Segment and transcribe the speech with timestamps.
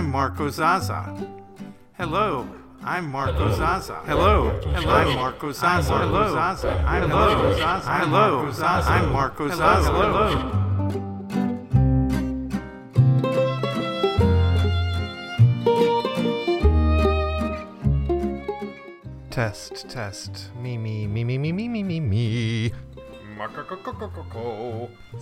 [0.00, 1.14] I'm Marco Zaza.
[1.92, 2.48] Hello,
[2.82, 4.00] I'm Marco Zaza.
[4.06, 5.92] Hello, hello, I'm Marco Zaza.
[5.92, 6.70] Hello, Zaza.
[6.88, 7.90] I'm Marco Zaza.
[7.98, 8.90] Hello, Zaza.
[8.90, 9.92] I'm Marco Zaza.
[9.92, 10.30] Hello.
[19.28, 20.50] Test, test.
[20.62, 22.72] Me, me, me, me, me, me, me, me, me.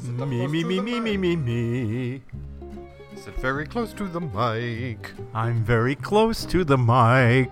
[0.04, 2.22] Me, me, me, me, me, me, me.
[3.24, 5.12] Sit very close to the mic.
[5.34, 7.50] I'm very close to the mic.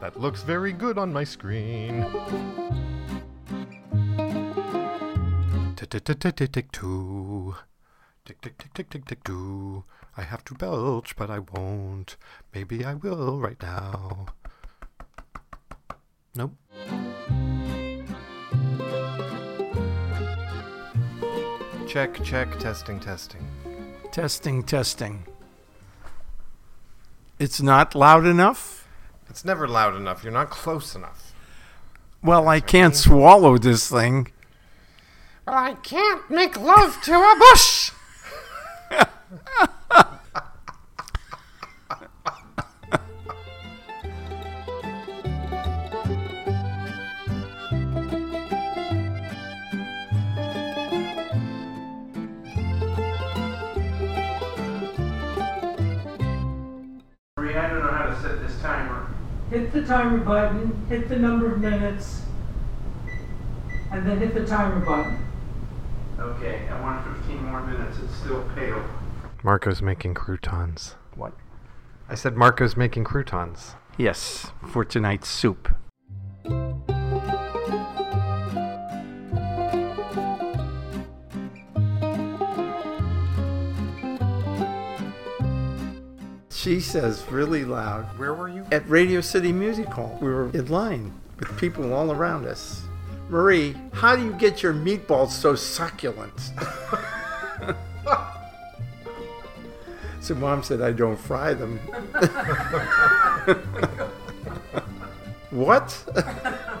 [0.00, 2.06] That looks very good on my screen.
[5.76, 7.54] Tick, tick, tick, tick, tick, two.
[8.24, 9.84] Tick, tick, tick, tick, tick, tick, two.
[10.16, 12.16] I have to belch, but I won't.
[12.54, 14.26] Maybe I will right now.
[16.34, 16.54] Nope.
[21.86, 23.46] Check, check, testing, testing.
[24.14, 25.26] Testing, testing.
[27.40, 28.86] It's not loud enough?
[29.28, 30.22] It's never loud enough.
[30.22, 31.34] You're not close enough.
[32.22, 34.30] Well, I can't swallow this thing.
[35.44, 37.90] Well, I can't make love to a bush.
[57.64, 59.06] I don't know how to set this timer.
[59.48, 62.20] Hit the timer button, hit the number of minutes,
[63.90, 65.26] and then hit the timer button.
[66.18, 67.96] Okay, I want 15 more minutes.
[68.04, 68.84] It's still pale.
[69.42, 70.96] Marco's making croutons.
[71.14, 71.32] What?
[72.06, 73.76] I said Marco's making croutons.
[73.96, 75.70] Yes, for tonight's soup.
[86.64, 88.04] She says really loud.
[88.18, 88.64] Where were you?
[88.72, 92.80] At Radio City Music Hall, we were in line with people all around us.
[93.28, 96.32] Marie, how do you get your meatballs so succulent?
[100.22, 101.76] so mom said I don't fry them.
[105.50, 106.02] what?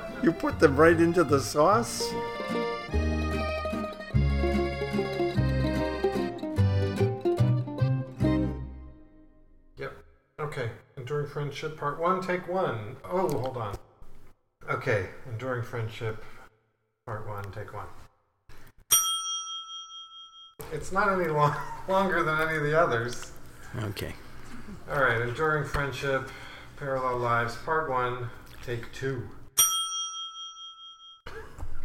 [0.22, 2.10] you put them right into the sauce?
[11.54, 12.96] Friendship, part one, take one.
[13.04, 13.76] Oh, hold on.
[14.68, 15.06] Okay.
[15.30, 16.24] Enduring friendship,
[17.06, 17.86] part one, take one.
[20.72, 21.54] It's not any long,
[21.88, 23.30] longer than any of the others.
[23.84, 24.14] Okay.
[24.90, 25.20] All right.
[25.20, 26.28] Enduring friendship,
[26.76, 28.28] parallel lives, part one,
[28.66, 29.22] take two.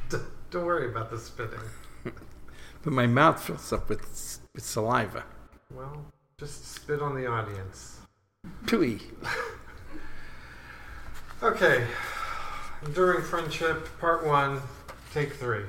[0.09, 0.17] D-
[0.49, 1.59] Don't worry about the spitting.
[2.81, 5.25] But my mouth fills up with, with saliva.
[5.69, 6.05] Well,
[6.39, 7.99] just spit on the audience.
[8.65, 9.01] Pooey.
[11.41, 11.85] Okay.
[12.85, 14.61] Enduring Friendship, Part 1,
[15.13, 15.63] Take 3.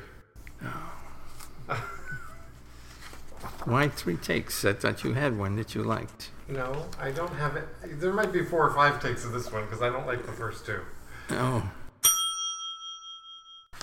[3.65, 4.65] Why three takes?
[4.65, 6.31] I thought you had one that you liked.
[6.49, 7.69] No, I don't have it.
[8.01, 10.33] There might be four or five takes of this one because I don't like the
[10.33, 10.81] first two.
[11.31, 11.71] Oh,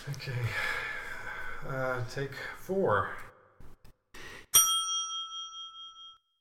[0.09, 0.31] Okay.
[1.67, 3.09] Uh, take 4.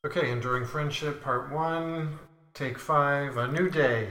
[0.07, 2.19] Okay, Enduring Friendship, Part 1,
[2.57, 4.09] Take 5, A New Day.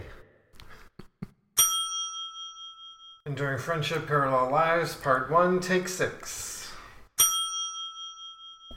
[3.25, 6.71] Enduring Friendship, Parallel Lives, Part 1, Take 6.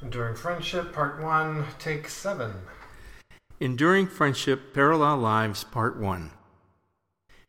[0.01, 2.51] Enduring Friendship, Part 1, Take 7.
[3.61, 6.31] Enduring Friendship Parallel Lives Part 1.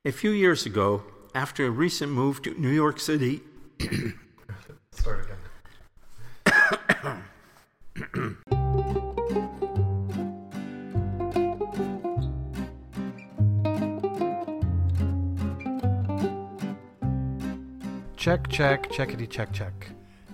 [0.03, 1.03] A few years ago,
[1.33, 3.39] after a recent move to New York City,
[4.91, 5.38] Start again.
[18.29, 19.73] Check, check, checkity, check, check.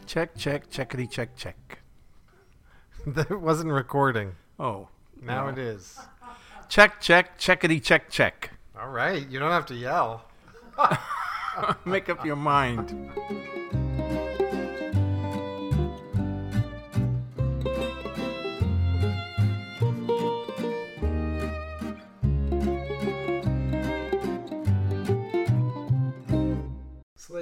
[0.06, 1.80] check, check, checkity, check, check.
[3.08, 4.34] That wasn't recording.
[4.60, 4.90] Oh,
[5.22, 5.50] Now No.
[5.52, 5.98] it is.
[6.68, 8.50] check, check, checkity, check, check.
[8.78, 10.26] All right, you don't have to yell.
[11.86, 13.12] Make up your mind.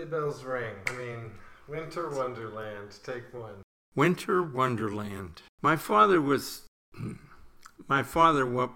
[0.03, 0.75] Sleigh bells ring.
[0.87, 1.31] I mean,
[1.67, 2.99] Winter Wonderland.
[3.05, 3.61] Take one.
[3.95, 5.41] Winter Wonderland.
[5.61, 6.63] My father was.
[7.87, 8.71] My father what?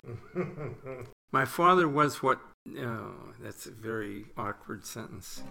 [1.31, 2.39] My father was what?
[2.79, 5.43] Oh, that's a very awkward sentence.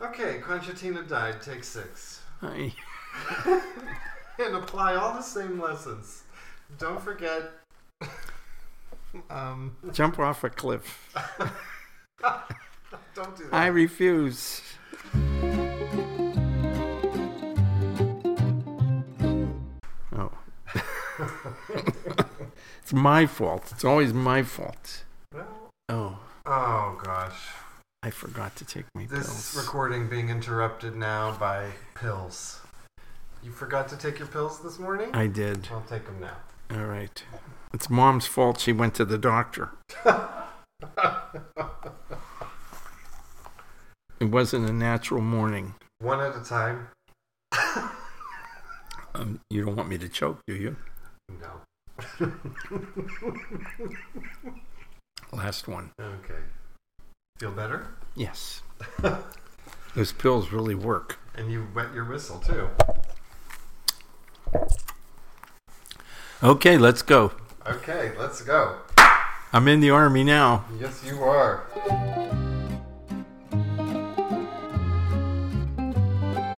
[0.00, 1.42] Okay, Concertina died.
[1.42, 2.22] Take six.
[2.40, 2.72] I,
[4.38, 6.22] and apply all the same lessons.
[6.78, 7.50] Don't forget.
[9.30, 11.14] um, Jump off a cliff.
[13.14, 13.52] don't do that.
[13.52, 14.60] I refuse.
[20.16, 20.30] Oh.
[22.82, 23.70] it's my fault.
[23.72, 25.04] It's always my fault.
[25.32, 27.38] Well, Oh, oh gosh.
[28.02, 29.26] I forgot to take my pills.
[29.26, 29.64] This pills.
[29.64, 32.60] recording being interrupted now by pills.
[33.42, 35.10] You forgot to take your pills this morning?
[35.14, 35.68] I did.
[35.70, 36.36] I'll take them now.
[36.74, 37.22] All right.
[37.72, 39.70] It's mom's fault she went to the doctor.
[44.18, 45.74] It wasn't a natural morning.
[46.00, 46.88] One at a time?
[49.14, 50.76] Um, you don't want me to choke, do you?
[51.28, 51.62] No.
[55.32, 55.92] Last one.
[56.00, 56.42] Okay.
[57.38, 57.94] Feel better?
[58.16, 58.62] Yes.
[59.94, 61.20] Those pills really work.
[61.36, 62.68] And you wet your whistle too.
[66.42, 67.32] Okay, let's go.
[67.66, 68.78] Okay, let's go.
[69.52, 70.64] I'm in the army now.
[70.80, 71.64] Yes, you are.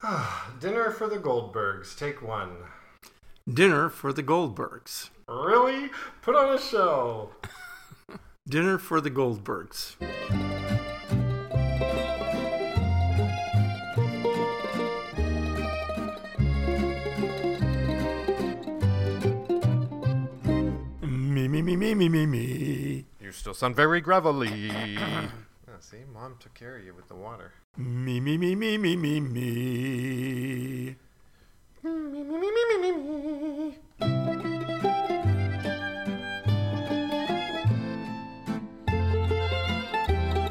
[0.59, 1.97] Dinner for the Goldbergs.
[1.97, 2.55] Take one.
[3.51, 5.09] Dinner for the Goldbergs.
[5.27, 5.91] Really?
[6.21, 7.31] Put on a show.
[8.47, 9.95] Dinner for the Goldbergs.
[21.85, 23.05] Me, me, me, me.
[23.21, 24.71] You still sound very gravelly.
[24.71, 25.29] oh,
[25.79, 27.53] see, Mom took care of you with the water.
[27.77, 30.95] Me, me, me, me, me, me, me.
[31.83, 33.77] Me, me, me, me, me, me, me.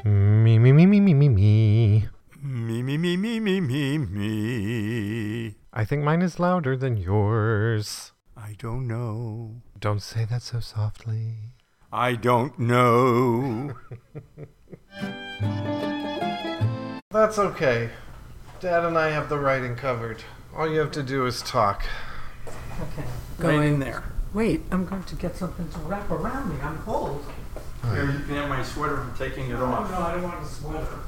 [0.04, 2.08] Me, me, me, me, me, me, me.
[2.44, 5.54] Me, me, me, me, me, me, me.
[5.72, 8.12] I think mine is louder than yours.
[8.36, 9.62] I don't know.
[9.84, 11.34] Don't say that so softly.
[11.92, 13.74] I don't know.
[17.10, 17.90] That's okay.
[18.60, 20.24] Dad and I have the writing covered.
[20.56, 21.84] All you have to do is talk.
[22.46, 23.04] Okay.
[23.36, 24.04] Right in there.
[24.32, 26.56] Wait, I'm going to get something to wrap around me.
[26.62, 27.22] I'm cold.
[27.92, 29.02] Here, you can have my sweater.
[29.02, 29.90] I'm taking it Oh, off.
[29.90, 30.98] no, I don't want a sweater.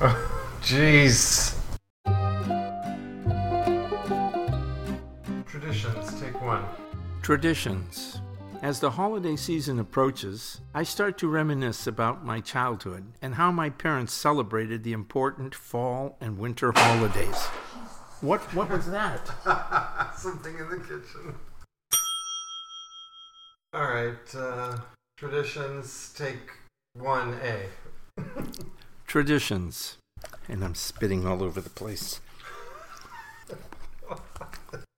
[0.00, 1.58] Oh, jeez.
[5.46, 6.64] Traditions, take one.
[7.24, 8.13] Traditions.
[8.64, 13.68] As the holiday season approaches, I start to reminisce about my childhood and how my
[13.68, 17.42] parents celebrated the important fall and winter holidays.
[18.22, 19.20] What what was that?
[20.16, 21.34] Something in the kitchen.
[23.74, 24.78] All right, uh,
[25.18, 26.52] traditions, take
[26.94, 27.66] one A.
[29.06, 29.98] Traditions.
[30.48, 32.22] And I'm spitting all over the place.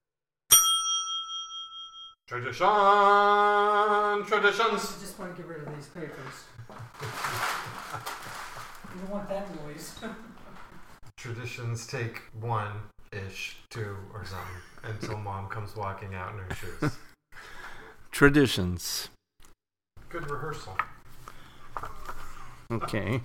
[2.26, 2.66] Tradition,
[4.26, 4.60] traditions.
[4.60, 6.10] I just want to get rid of these papers.
[7.00, 9.94] You don't want that noise.
[11.16, 12.72] Traditions take one
[13.12, 16.92] ish, two or something until mom comes walking out in her shoes.
[18.10, 19.08] Traditions.
[20.08, 20.76] Good rehearsal.
[22.72, 23.20] Okay.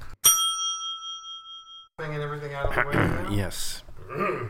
[1.98, 3.30] Banging everything out of the way now?
[3.32, 3.82] yes.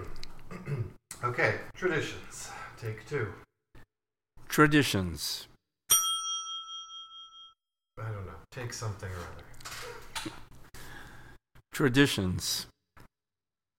[1.23, 2.49] Okay, traditions.
[2.79, 3.27] Take two.
[4.51, 5.47] Traditions.
[7.97, 8.33] I don't know.
[8.51, 10.33] Take something or other.
[11.73, 12.65] Traditions.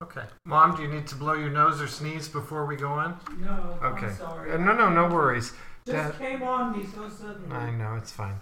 [0.03, 0.23] Okay.
[0.47, 3.21] Mom, do you need to blow your nose or sneeze before we go on?
[3.39, 4.07] No, Okay.
[4.07, 4.53] I'm sorry.
[4.53, 5.53] Uh, no, no, no worries.
[5.85, 7.55] Just Dad- came on me so suddenly.
[7.55, 8.41] I know, it's fine.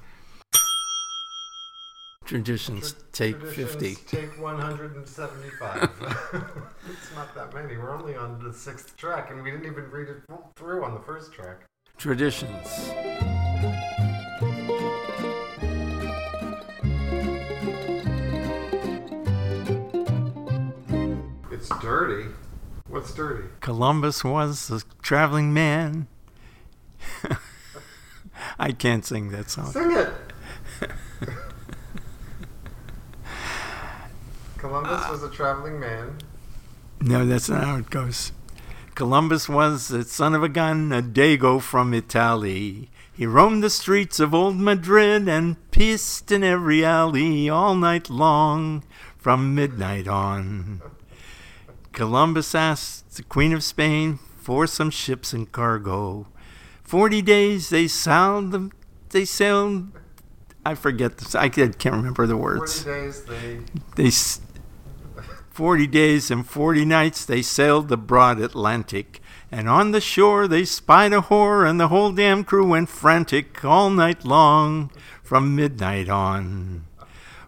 [2.27, 2.93] Traditions.
[2.93, 3.95] Tra- Take traditions 50.
[4.07, 5.91] Take 175.
[6.89, 7.77] it's not that many.
[7.77, 10.19] We're only on the sixth track, and we didn't even read it
[10.55, 11.65] through on the first track.
[12.01, 12.91] Traditions.
[21.51, 22.31] It's dirty.
[22.89, 23.49] What's dirty?
[23.61, 26.07] Columbus was a traveling man.
[28.59, 29.71] I can't sing that song.
[29.71, 30.09] Sing it.
[34.57, 36.17] Columbus uh, was a traveling man.
[37.03, 38.33] No, that's not how it goes.
[39.01, 42.91] Columbus was the son of a gun, a dago from Italy.
[43.11, 48.85] He roamed the streets of old Madrid and pissed in every alley all night long,
[49.17, 50.83] from midnight on.
[51.93, 56.27] Columbus asked the Queen of Spain for some ships and cargo.
[56.83, 58.53] Forty days they sailed.
[58.53, 58.71] The,
[59.09, 59.93] they sailed.
[60.67, 61.35] I forget this.
[61.35, 62.83] I can't remember the words.
[62.83, 63.61] 40 days they.
[63.97, 64.11] They
[65.51, 70.65] 40 days and 40 nights they sailed the broad Atlantic, And on the shore they
[70.65, 74.93] spied a whore, and the whole damn crew went frantic all night long,
[75.23, 76.87] from midnight on.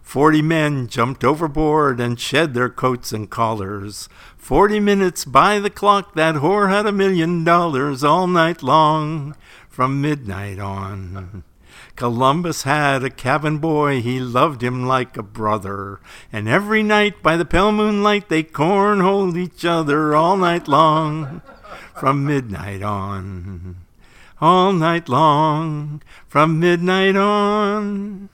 [0.01, 4.09] Forty men jumped overboard and shed their coats and collars.
[4.37, 9.33] Forty minutes by the clock, that whore had a million dollars all night long,
[9.69, 11.43] from midnight on.
[12.03, 16.01] Columbus had a cabin boy, he loved him like a brother,
[16.33, 21.41] and every night by the pale moonlight they cornholed each other all night long,
[21.97, 23.77] from midnight on.
[24.41, 28.27] All night long, from midnight on.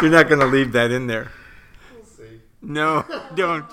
[0.00, 1.32] You're not going to leave that in there.
[1.92, 2.40] We'll see.
[2.62, 3.66] No, don't.